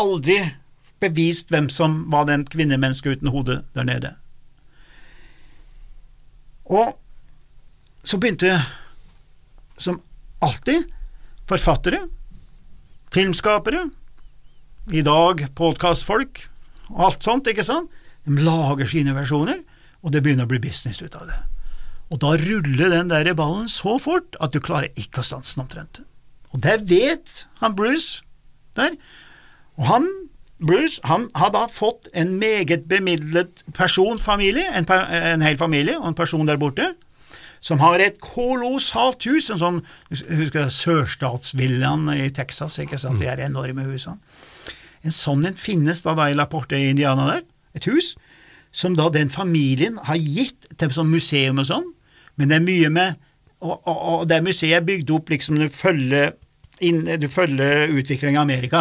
aldri 0.00 0.38
bevist 1.02 1.52
hvem 1.52 1.68
som 1.72 2.04
var 2.12 2.28
den 2.30 2.46
kvinnemennesket 2.48 3.18
uten 3.18 3.32
hode 3.34 3.62
der 3.76 3.86
nede. 3.88 4.14
Og 6.72 6.94
så 8.04 8.18
begynte, 8.18 8.54
som 9.78 10.00
alltid, 10.42 10.86
forfattere, 11.50 12.06
filmskapere, 13.12 13.88
i 14.90 15.02
dag 15.06 15.44
podkastfolk 15.54 16.40
og 16.90 17.04
alt 17.06 17.26
sånt, 17.26 17.46
ikke 17.46 17.66
sant, 17.66 17.90
de 18.26 18.42
lager 18.42 18.88
sine 18.90 19.14
versjoner, 19.14 19.60
og 20.02 20.14
det 20.14 20.22
begynner 20.24 20.48
å 20.48 20.50
bli 20.50 20.62
business 20.62 21.02
ut 21.02 21.14
av 21.18 21.28
det. 21.30 21.38
Og 22.12 22.20
da 22.20 22.34
ruller 22.36 22.90
den 22.92 23.10
der 23.12 23.30
ballen 23.38 23.70
så 23.70 23.96
fort 24.02 24.36
at 24.42 24.52
du 24.52 24.60
klarer 24.60 24.92
ikke 25.00 25.22
å 25.22 25.26
stanse 25.26 25.54
den 25.54 25.64
omtrent. 25.64 26.02
Og 26.52 26.60
det 26.64 26.82
vet 26.90 27.46
han 27.62 27.76
Bruce 27.78 28.20
der. 28.76 28.98
Og 29.80 29.86
han, 29.88 30.08
Bruce, 30.62 31.00
han 31.08 31.28
har 31.38 31.52
da 31.54 31.66
fått 31.70 32.08
en 32.14 32.36
meget 32.40 32.86
bemidlet 32.90 33.64
personfamilie, 33.74 34.68
en, 34.78 34.86
en 34.88 35.44
hel 35.44 35.58
familie 35.58 35.98
og 35.98 36.12
en 36.12 36.18
person 36.18 36.46
der 36.48 36.60
borte, 36.60 36.92
som 37.62 37.78
har 37.82 38.02
et 38.02 38.18
kolossalt 38.22 39.22
hus, 39.30 39.50
en 39.50 39.60
sånn 39.60 39.80
husker 40.10 40.70
sørstatsvillaen 40.74 42.08
i 42.16 42.30
Texas, 42.34 42.80
ikke 42.82 42.98
sant, 42.98 43.20
de 43.22 43.28
er 43.30 43.44
enorme 43.44 43.86
husene. 43.86 44.18
En 45.02 45.14
sånn 45.14 45.46
en 45.46 45.58
finnes 45.58 46.02
da, 46.02 46.14
da 46.18 46.28
i 46.30 46.36
La 46.38 46.46
Porte 46.50 46.78
i 46.78 46.90
Indiana 46.90 47.28
der, 47.30 47.44
et 47.78 47.86
hus, 47.90 48.14
som 48.74 48.94
da 48.98 49.08
den 49.12 49.30
familien 49.30 49.98
har 50.06 50.18
gitt 50.18 50.70
til 50.78 50.94
sånn 50.94 51.10
museum 51.10 51.60
og 51.62 51.68
sånn, 51.70 51.86
men 52.38 52.50
det 52.50 52.58
er 52.58 52.66
mye 52.70 52.90
med 52.94 53.28
Og, 53.62 53.76
og, 53.86 53.98
og 54.12 54.22
det 54.26 54.40
museet 54.42 54.74
er 54.74 54.82
bygd 54.82 55.10
opp 55.14 55.28
liksom 55.30 55.54
du 55.60 55.68
følger, 55.70 56.32
inn, 56.82 57.04
du 57.06 57.28
følger 57.30 57.92
utviklingen 57.94 58.40
i 58.40 58.42
Amerika, 58.42 58.80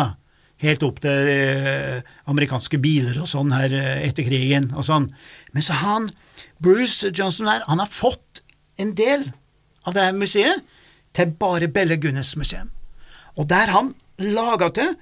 helt 0.62 0.84
opp 0.86 1.00
til 1.04 1.30
eh, 1.32 2.02
amerikanske 2.30 2.80
biler 2.82 3.18
og 3.22 3.30
sånn 3.30 3.54
her 3.56 3.74
eh, 3.76 4.04
etter 4.08 4.28
krigen 4.28 4.70
og 4.76 4.86
sånn. 4.88 5.10
Men 5.56 5.66
så 5.66 5.80
han, 5.82 6.10
Bruce 6.62 7.12
Johnson 7.18 7.50
her, 7.50 7.66
han 7.68 7.82
har 7.82 7.90
fått 7.92 8.44
en 8.82 8.94
del 8.98 9.26
av 9.86 9.96
det 9.96 10.06
her 10.08 10.18
museet 10.18 10.62
til 11.18 11.34
bare 11.40 11.70
Belle 11.72 11.98
Gunnes 12.02 12.36
museum. 12.40 12.70
Og 13.40 13.50
der 13.50 13.74
han 13.74 13.94
laga 14.22 14.70
til, 14.76 14.96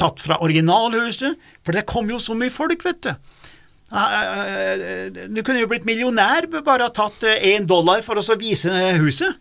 tatt 0.00 0.22
fra 0.22 0.40
originalhuset, 0.42 1.36
for 1.62 1.76
det 1.76 1.84
kom 1.86 2.08
jo 2.10 2.18
så 2.22 2.34
mye 2.38 2.52
folk, 2.52 2.84
vet 2.86 3.04
du. 3.04 3.12
Du 5.30 5.42
kunne 5.44 5.60
jo 5.60 5.68
blitt 5.70 5.84
millionær 5.86 6.48
bare 6.56 6.88
ha 6.88 6.92
tatt 6.94 7.26
én 7.36 7.62
eh, 7.62 7.68
dollar 7.68 8.02
for 8.02 8.18
å 8.18 8.38
vise 8.40 8.72
huset. 8.98 9.36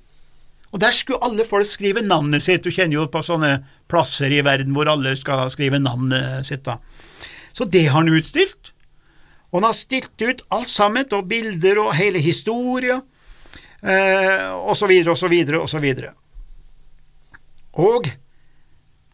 Og 0.73 0.81
der 0.81 0.93
skulle 0.95 1.21
alle 1.21 1.45
folk 1.45 1.67
skrive 1.69 2.01
navnet 2.01 2.41
sitt, 2.41 2.65
du 2.65 2.73
kjenner 2.73 2.97
jo 2.97 3.07
på 3.13 3.21
sånne 3.21 3.59
plasser 3.91 4.33
i 4.33 4.41
verden 4.45 4.73
hvor 4.73 4.89
alle 4.89 5.13
skal 5.19 5.51
skrive 5.53 5.77
navnet 5.81 6.47
sitt, 6.47 6.65
da. 6.65 6.79
Så 7.53 7.67
det 7.69 7.85
har 7.85 8.01
han 8.01 8.09
utstilt. 8.09 8.73
Og 9.51 9.59
han 9.59 9.67
har 9.69 9.77
stilt 9.77 10.17
ut 10.17 10.41
alt 10.49 10.71
sammen, 10.73 11.05
og 11.13 11.27
bilder 11.29 11.77
og 11.83 11.93
hele 11.93 12.17
historia, 12.25 12.97
eh, 13.85 14.49
og 14.49 14.73
så 14.79 14.89
videre 14.89 15.13
og 15.13 15.19
så 15.21 15.29
videre 15.29 15.61
og 15.61 15.69
så 15.69 15.81
videre. 15.83 16.15
Og 17.77 18.09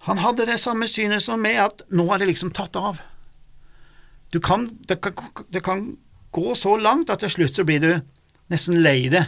han 0.08 0.22
hadde 0.24 0.48
det 0.48 0.60
samme 0.64 0.88
synet 0.88 1.26
som 1.26 1.42
meg, 1.44 1.60
at 1.60 1.84
nå 1.92 2.08
er 2.14 2.22
det 2.22 2.30
liksom 2.32 2.54
tatt 2.56 2.80
av. 2.80 3.02
Kan, 4.40 4.70
det, 4.88 5.02
kan, 5.04 5.14
det, 5.52 5.64
kan, 5.66 5.84
gå 6.32 6.54
så 6.56 6.76
langt 6.78 7.10
at 7.10 7.24
til 7.24 7.32
slutt 7.34 7.58
så 7.58 7.66
blir 7.66 7.82
du 7.82 7.92
nesten 8.54 8.80
lei 8.86 9.10
det, 9.10 9.26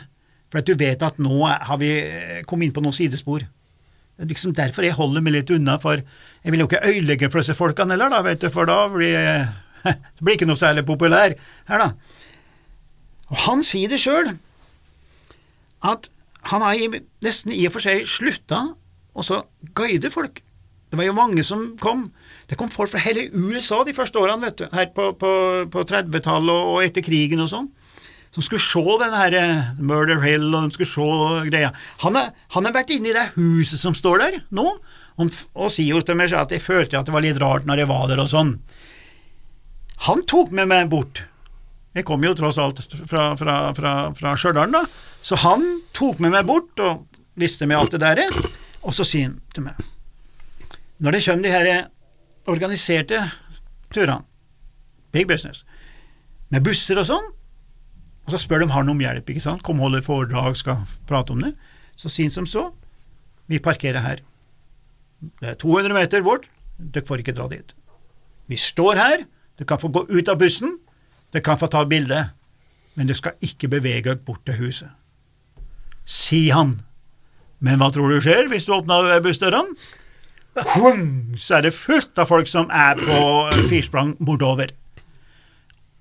for 0.52 0.60
at 0.60 0.68
du 0.68 0.76
vet 0.78 1.02
at 1.06 1.20
nå 1.22 1.48
har 1.48 1.80
vi 1.82 1.90
eh, 2.04 2.44
kommet 2.48 2.68
inn 2.68 2.76
på 2.76 2.84
noen 2.84 2.96
sidespor. 2.96 3.46
Det 4.22 4.28
er 4.28 4.32
liksom 4.34 4.54
derfor 4.58 4.86
jeg 4.86 4.98
holder 4.98 5.24
meg 5.24 5.38
litt 5.38 5.54
unna, 5.56 5.78
for 5.82 6.02
jeg 6.02 6.54
vil 6.54 6.64
jo 6.64 6.68
ikke 6.70 6.84
øyelegge 6.86 7.32
for 7.32 7.42
disse 7.42 7.56
folkene 7.58 7.96
heller, 7.96 8.12
da, 8.12 8.22
vet 8.26 8.44
du, 8.44 8.50
for 8.54 8.70
da 8.70 8.84
blir 8.92 9.16
det 10.22 10.36
ikke 10.36 10.50
noe 10.50 10.60
særlig 10.60 10.86
populær 10.86 11.34
her, 11.72 11.86
da. 11.86 11.90
Og 13.32 13.40
han 13.48 13.64
sier 13.64 13.90
det 13.90 14.02
sjøl, 14.04 14.34
at 15.88 16.12
han 16.52 16.64
har 16.66 17.00
nesten 17.24 17.54
i 17.56 17.64
og 17.70 17.78
for 17.78 17.86
seg 17.86 18.04
slutta 18.10 18.66
å 19.16 19.42
guide 19.78 20.12
folk. 20.14 20.42
Det 20.92 21.00
var 21.00 21.08
jo 21.08 21.16
mange 21.16 21.44
som 21.48 21.70
kom. 21.80 22.10
Det 22.50 22.58
kom 22.60 22.70
folk 22.72 22.92
fra 22.92 23.00
hele 23.00 23.30
USA 23.32 23.80
de 23.88 23.96
første 23.96 24.20
årene, 24.20 24.44
vet 24.44 24.60
du, 24.60 24.66
her 24.76 24.90
på, 24.92 25.14
på, 25.16 25.32
på 25.72 25.84
30-tallet 25.88 26.72
og 26.74 26.82
etter 26.84 27.06
krigen 27.06 27.44
og 27.44 27.48
sånn, 27.52 27.70
som 28.32 28.44
skulle 28.44 28.64
se 28.64 28.84
den 29.02 29.16
her 29.16 29.36
eh, 29.36 29.72
Murder 29.80 30.22
Hill, 30.24 30.48
og 30.56 30.70
de 30.70 30.76
skulle 30.78 30.92
se 30.92 31.50
greia. 31.50 31.72
Han 32.04 32.16
har 32.18 32.76
vært 32.76 32.94
inne 32.96 33.12
i 33.12 33.16
det 33.16 33.28
huset 33.36 33.82
som 33.82 33.96
står 33.98 34.24
der 34.24 34.38
nå, 34.56 34.68
og, 35.20 35.42
og 35.54 35.74
sier 35.74 35.98
jo 35.98 36.04
til 36.06 36.18
meg 36.20 36.32
at 36.38 36.54
jeg 36.54 36.64
følte 36.64 37.00
at 37.00 37.10
det 37.10 37.16
var 37.16 37.26
litt 37.26 37.42
rart 37.44 37.68
når 37.68 37.84
jeg 37.84 37.92
var 37.92 38.08
der 38.12 38.24
og 38.24 38.32
sånn. 38.32 38.56
Han 40.08 40.24
tok 40.26 40.54
med 40.56 40.72
meg 40.72 40.88
bort. 40.90 41.26
Jeg 41.94 42.08
kom 42.08 42.24
jo 42.24 42.32
tross 42.40 42.58
alt 42.62 42.80
fra, 43.04 43.34
fra, 43.36 43.56
fra, 43.76 43.94
fra 44.16 44.36
Stjørdal, 44.40 44.72
da, 44.72 44.86
så 45.22 45.38
han 45.44 45.66
tok 45.94 46.22
med 46.24 46.32
meg 46.32 46.48
bort 46.48 46.80
og 46.80 47.04
visste 47.40 47.68
med 47.68 47.82
alt 47.82 47.98
det 47.98 48.00
der, 48.04 48.24
og 48.82 48.96
så 48.96 49.04
sier 49.08 49.28
han 49.28 49.42
til 49.54 49.68
meg 49.68 49.78
Når 51.04 51.16
det 51.16 51.22
kommer 51.26 51.44
de 51.44 51.52
her 51.52 51.70
organiserte 52.50 53.20
turene, 53.92 54.24
big 55.12 55.28
business, 55.28 55.66
med 56.50 56.64
busser 56.64 57.00
og 57.02 57.10
sånn, 57.12 57.28
og 58.32 58.38
så 58.38 58.40
spør 58.40 58.64
de 58.64 58.72
har 58.72 58.86
noe 58.88 58.96
om 58.96 59.02
hjelp, 59.04 59.28
ikke 59.28 59.44
sant, 59.44 59.64
kom 59.68 59.82
holde 59.84 60.00
foredrag, 60.06 60.56
skal 60.56 60.86
prate 61.10 61.34
om 61.36 61.42
det, 61.44 61.52
så 62.00 62.08
sier 62.08 62.30
han 62.30 62.36
som 62.40 62.46
så, 62.48 62.70
vi 63.52 63.60
parkerer 63.60 64.00
her, 64.00 64.22
det 65.42 65.50
er 65.52 65.58
200 65.60 65.92
meter 65.98 66.24
bort, 66.24 66.48
dere 66.80 67.04
får 67.06 67.22
ikke 67.22 67.36
dra 67.36 67.50
dit. 67.52 67.76
Vi 68.48 68.56
står 68.58 68.96
her, 68.96 69.26
dere 69.60 69.68
kan 69.68 69.82
få 69.82 69.92
gå 69.92 70.06
ut 70.08 70.32
av 70.32 70.40
bussen, 70.40 70.78
dere 71.36 71.44
kan 71.44 71.60
få 71.60 71.68
ta 71.68 71.84
bilde, 71.86 72.22
men 72.96 73.12
dere 73.12 73.20
skal 73.20 73.36
ikke 73.44 73.68
bevege 73.76 74.08
dere 74.08 74.24
bort 74.24 74.46
til 74.48 74.56
huset. 74.62 74.96
Sier 76.08 76.56
han. 76.56 76.78
Men 77.60 77.84
hva 77.84 77.92
tror 77.94 78.10
du 78.10 78.24
skjer 78.24 78.48
hvis 78.50 78.66
du 78.66 78.74
åpner 78.80 79.20
bussdørene? 79.22 79.76
Så 80.56 81.60
er 81.60 81.68
det 81.68 81.76
fullt 81.76 82.18
av 82.20 82.32
folk 82.32 82.48
som 82.50 82.72
er 82.72 82.98
på 83.00 83.20
firsprang 83.70 84.16
bortover. 84.24 84.72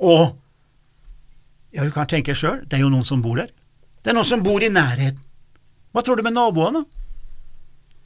Og 0.01 0.39
ja, 1.75 1.85
du 1.85 1.93
kan 1.95 2.09
tenke 2.11 2.35
sjøl, 2.37 2.63
det 2.67 2.79
er 2.79 2.85
jo 2.85 2.93
noen 2.93 3.07
som 3.07 3.23
bor 3.25 3.39
der. 3.41 3.51
Det 4.01 4.13
er 4.13 4.17
noen 4.17 4.29
som 4.29 4.43
bor 4.45 4.63
i 4.63 4.73
nærheten. 4.73 5.21
Hva 5.91 6.03
tror 6.07 6.19
du 6.19 6.25
med 6.27 6.37
naboene? 6.37 6.85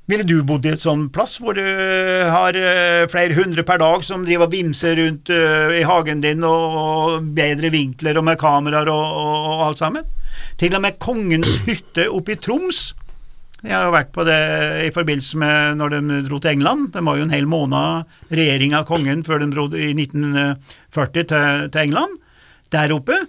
Ville 0.08 0.24
du 0.28 0.42
bodd 0.44 0.66
i 0.68 0.72
et 0.74 0.82
sånn 0.82 1.06
plass 1.12 1.38
hvor 1.40 1.56
du 1.56 1.64
har 1.64 2.56
uh, 2.56 3.04
flere 3.08 3.36
hundre 3.38 3.64
per 3.64 3.80
dag 3.80 4.02
som 4.04 4.24
driver 4.26 4.50
og 4.50 4.52
vimser 4.52 4.98
rundt 5.00 5.32
uh, 5.32 5.72
i 5.72 5.84
hagen 5.88 6.20
din, 6.20 6.44
og, 6.44 7.24
bedre 7.36 7.70
vinkler 7.72 8.20
og 8.20 8.26
med 8.28 8.40
kameraer 8.40 8.90
og, 8.92 9.04
og, 9.22 9.38
og 9.54 9.64
alt 9.70 9.80
sammen? 9.80 10.04
Til 10.60 10.76
og 10.76 10.84
med 10.84 11.00
Kongens 11.00 11.56
hytte 11.68 12.10
oppe 12.12 12.36
i 12.36 12.40
Troms 12.40 12.90
jeg 13.64 13.72
har 13.72 13.86
jo 13.86 13.94
vært 13.94 14.10
på 14.12 14.24
det 14.28 14.40
i 14.84 14.90
forbindelse 14.92 15.38
med 15.40 15.78
når 15.80 15.94
de 15.94 16.16
dro 16.26 16.36
til 16.36 16.50
England. 16.50 16.90
Det 16.92 17.00
var 17.00 17.16
jo 17.16 17.24
en 17.24 17.32
hel 17.32 17.46
måned 17.48 18.10
regjering 18.28 18.74
av 18.76 18.84
kongen 18.84 19.22
før 19.24 19.40
de 19.40 19.48
dro 19.54 19.64
i 19.72 19.94
1940 19.94 21.24
til, 21.30 21.62
til 21.72 21.80
England. 21.80 22.18
Der 22.76 22.92
oppe 22.92 23.22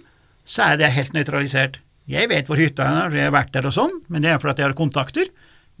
så 0.46 0.70
er 0.70 0.78
det 0.80 0.94
helt 0.94 1.16
nøytralisert. 1.16 1.80
Jeg 2.06 2.30
vet 2.30 2.46
hvor 2.46 2.60
hytta 2.60 2.86
er, 2.86 3.16
jeg 3.18 3.28
har 3.28 3.34
vært 3.34 3.52
der 3.56 3.66
og 3.66 3.74
sånn, 3.74 3.98
men 4.12 4.22
det 4.22 4.30
er 4.30 4.40
fordi 4.42 4.62
jeg 4.62 4.70
har 4.70 4.78
kontakter. 4.78 5.28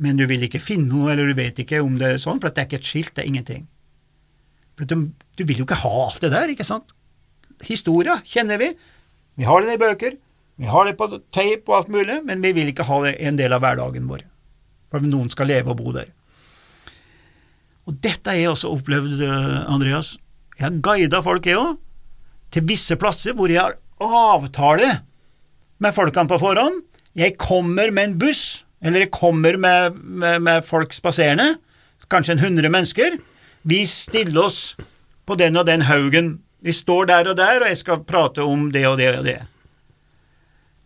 Men 0.02 0.18
du 0.18 0.26
vil 0.28 0.42
ikke 0.44 0.60
finne 0.60 0.90
noe, 0.90 1.12
eller 1.14 1.30
du 1.30 1.38
vet 1.38 1.62
ikke 1.62 1.80
om 1.84 1.96
det 2.00 2.16
er 2.16 2.20
sånn, 2.20 2.42
for 2.42 2.52
det 2.52 2.64
er 2.64 2.68
ikke 2.68 2.82
et 2.82 2.90
skilt, 2.90 3.14
det 3.16 3.24
er 3.24 3.30
ingenting. 3.30 3.64
For 4.76 4.90
du, 4.90 5.08
du 5.38 5.44
vil 5.48 5.62
jo 5.62 5.64
ikke 5.64 5.80
ha 5.86 5.92
alt 6.02 6.20
det 6.26 6.34
der, 6.34 6.52
ikke 6.52 6.66
sant? 6.68 6.92
Historia 7.64 8.18
kjenner 8.28 8.60
vi, 8.60 8.74
vi 9.40 9.48
har 9.48 9.64
det 9.64 9.78
i 9.78 9.80
bøker, 9.80 10.18
vi 10.60 10.68
har 10.68 10.88
det 10.88 10.98
på 10.98 11.08
tape 11.32 11.70
og 11.70 11.78
alt 11.78 11.92
mulig, 11.92 12.18
men 12.28 12.44
vi 12.44 12.52
vil 12.56 12.74
ikke 12.74 12.88
ha 12.88 13.04
det 13.06 13.16
en 13.24 13.38
del 13.40 13.56
av 13.56 13.64
hverdagen 13.64 14.10
vår 14.10 14.26
for 14.90 15.06
noen 15.06 15.30
skal 15.32 15.50
leve 15.50 15.72
og 15.72 15.80
bo 15.80 15.94
der. 15.94 16.12
Og 17.86 17.98
dette 18.02 18.32
har 18.32 18.38
jeg 18.38 18.52
også 18.52 18.72
opplevd, 18.74 19.20
eh, 19.22 19.58
Andreas. 19.70 20.16
Jeg 20.58 20.64
har 20.66 20.78
guida 20.82 21.22
folk, 21.22 21.46
jeg 21.46 21.56
òg. 21.56 21.78
til 22.50 22.62
visse 22.62 22.94
plasser 22.96 23.34
hvor 23.34 23.50
jeg 23.50 23.58
har 23.58 23.74
avtale 24.02 25.00
med 25.82 25.94
folkene 25.94 26.30
på 26.30 26.38
forhånd. 26.40 26.82
Jeg 27.16 27.36
kommer 27.40 27.90
med 27.90 28.10
en 28.10 28.18
buss, 28.20 28.64
eller 28.84 29.06
jeg 29.06 29.14
kommer 29.14 29.56
med, 29.56 29.96
med, 29.96 30.42
med 30.44 30.64
folk 30.66 30.92
spaserende, 30.92 31.56
kanskje 32.12 32.36
en 32.36 32.44
hundre 32.44 32.70
mennesker. 32.70 33.16
Vi 33.66 33.82
stiller 33.88 34.46
oss 34.46 34.76
på 35.26 35.34
den 35.40 35.56
og 35.56 35.66
den 35.66 35.86
haugen. 35.88 36.36
Vi 36.62 36.72
står 36.72 37.08
der 37.10 37.30
og 37.32 37.38
der, 37.38 37.62
og 37.62 37.70
jeg 37.70 37.80
skal 37.80 38.04
prate 38.06 38.44
om 38.44 38.68
det 38.74 38.84
og 38.86 38.98
det 39.00 39.10
og 39.16 39.24
det. 39.26 39.40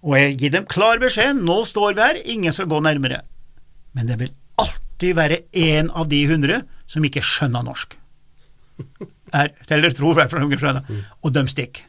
Og 0.00 0.16
jeg 0.16 0.36
gir 0.40 0.54
dem 0.54 0.68
klar 0.68 1.00
beskjed, 1.02 1.42
nå 1.44 1.60
står 1.68 1.96
vi 1.98 2.04
her, 2.06 2.20
ingen 2.24 2.54
skal 2.56 2.70
gå 2.70 2.80
nærmere. 2.80 3.20
Men 3.92 4.08
det 4.08 4.16
vil 4.20 4.32
alltid 4.60 5.16
være 5.18 5.42
én 5.52 5.90
av 5.92 6.08
de 6.08 6.22
hundre 6.30 6.62
som 6.88 7.04
ikke 7.04 7.24
skjønner 7.24 7.66
norsk. 7.66 7.98
Er, 9.36 9.52
eller 9.68 9.92
tror 9.94 10.14
i 10.14 10.18
hvert 10.22 10.32
fall 10.32 10.48
de 10.48 10.56
skjønner. 10.58 11.04
Og 11.20 11.34
de 11.34 11.44
stikker. 11.50 11.84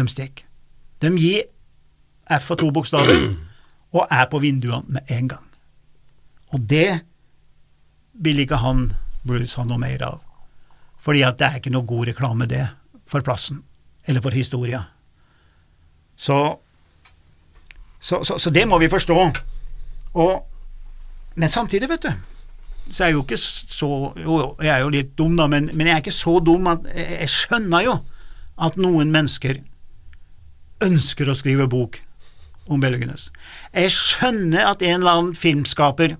De 0.00 0.08
stikker. 0.08 0.46
De 1.00 1.12
gir 1.18 1.44
F 2.40 2.50
og 2.54 2.60
to 2.62 2.70
bokstaver 2.72 3.30
og 3.96 4.06
er 4.06 4.26
på 4.32 4.40
vinduene 4.40 4.96
med 4.96 5.12
en 5.12 5.28
gang. 5.34 5.46
Og 6.54 6.64
det 6.70 7.02
vil 8.20 8.40
ikke 8.42 8.60
han 8.62 8.90
Bruce 9.26 9.58
ha 9.60 9.66
noe 9.68 9.80
mer 9.80 10.02
av. 10.06 10.20
Fordi 11.00 11.22
at 11.24 11.38
det 11.40 11.46
er 11.46 11.60
ikke 11.60 11.72
noe 11.72 11.88
god 11.88 12.10
reklame, 12.10 12.48
det, 12.48 12.66
for 13.08 13.24
plassen, 13.24 13.62
eller 14.04 14.22
for 14.24 14.36
historia. 14.36 14.82
Så, 16.16 16.36
så, 18.00 18.20
så, 18.24 18.36
så 18.36 18.52
det 18.52 18.66
må 18.68 18.78
vi 18.80 18.90
forstå. 18.92 19.16
Og, 20.20 20.34
men 21.40 21.48
samtidig, 21.48 21.88
vet 21.88 22.04
du, 22.04 22.12
så 22.90 23.04
er 23.04 23.10
jeg 23.10 23.14
jo 23.14 23.22
ikke 23.22 23.38
så 23.40 23.88
Jo, 24.18 24.36
jeg 24.58 24.72
er 24.74 24.80
jo 24.82 24.92
litt 24.92 25.12
dum, 25.18 25.36
da, 25.38 25.46
men, 25.48 25.70
men 25.72 25.86
jeg 25.86 25.94
er 25.94 26.02
ikke 26.02 26.16
så 26.16 26.40
dum 26.44 26.66
at 26.68 26.88
jeg, 26.90 27.06
jeg 27.22 27.32
skjønner 27.32 27.84
jo 27.86 27.96
at 28.60 28.76
noen 28.80 29.12
mennesker 29.14 29.60
ønsker 30.84 31.28
å 31.28 31.36
skrive 31.36 31.68
bok 31.70 32.00
om 32.70 32.82
Belgenes. 32.82 33.28
Jeg 33.74 33.92
skjønner 33.94 34.68
at 34.70 34.82
en 34.86 35.00
eller 35.00 35.16
annen 35.16 35.38
filmskaper 35.38 36.16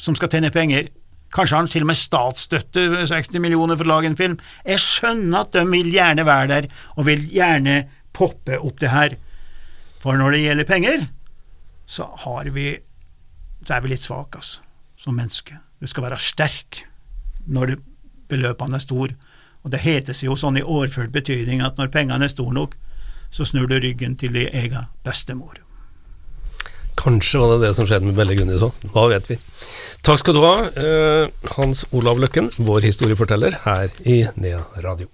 som 0.00 0.16
skal 0.18 0.30
tjene 0.32 0.52
penger, 0.54 0.90
kanskje 1.32 1.58
han 1.58 1.70
til 1.70 1.86
og 1.86 1.90
med 1.92 1.98
statsstøtte 1.98 3.06
60 3.08 3.42
millioner 3.42 3.78
for 3.78 3.88
å 3.88 3.94
lage 3.94 4.10
en 4.10 4.18
film, 4.18 4.38
jeg 4.68 4.82
skjønner 4.82 5.44
at 5.44 5.52
de 5.56 5.64
vil 5.70 5.90
gjerne 5.92 6.26
være 6.28 6.48
der 6.50 6.70
og 6.96 7.08
vil 7.08 7.24
gjerne 7.32 7.82
poppe 8.12 8.58
opp 8.60 8.80
det 8.82 8.92
her, 8.92 9.16
for 10.02 10.18
når 10.18 10.36
det 10.36 10.42
gjelder 10.42 10.68
penger, 10.68 11.04
så 11.88 12.08
har 12.24 12.50
vi 12.52 12.74
så 13.62 13.76
er 13.76 13.84
vi 13.84 13.92
litt 13.92 14.02
svake, 14.02 14.40
altså, 14.40 14.62
som 14.98 15.14
menneske. 15.14 15.54
Du 15.78 15.86
skal 15.90 16.06
være 16.08 16.18
sterk 16.22 16.82
når 17.46 17.76
beløpene 18.30 18.78
er 18.78 18.82
store, 18.82 19.14
og 19.62 19.70
det 19.70 19.82
heter 19.84 20.16
jo 20.26 20.34
sånn 20.38 20.58
i 20.58 20.64
overført 20.66 21.12
betydning 21.14 21.62
at 21.62 21.78
når 21.78 21.92
pengene 21.94 22.26
er 22.26 22.32
store 22.32 22.54
nok, 22.56 22.74
så 23.32 23.46
snur 23.48 23.68
du 23.70 23.78
ryggen 23.80 24.16
til 24.18 24.34
din 24.36 24.52
egen 24.52 24.88
bestemor. 25.06 25.58
Kanskje 27.00 27.40
var 27.40 27.54
det 27.54 27.66
det 27.66 27.72
som 27.78 27.88
skjedde 27.88 28.06
med 28.06 28.18
Belle 28.18 28.36
Gunnis 28.36 28.62
òg, 28.62 28.76
hva 28.92 29.06
vet 29.10 29.30
vi. 29.30 29.38
Takk 30.04 30.20
skal 30.20 30.36
du 30.36 30.42
ha, 30.44 30.54
eh, 30.68 31.32
Hans 31.56 31.86
Olav 31.90 32.20
Løkken, 32.20 32.52
vår 32.58 32.84
historieforteller 32.90 33.56
her 33.64 33.88
i 34.04 34.26
Nea 34.36 34.62
Radio. 34.84 35.08